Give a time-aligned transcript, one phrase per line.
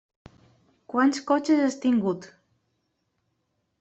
[0.93, 2.29] Quants cotxes has tingut?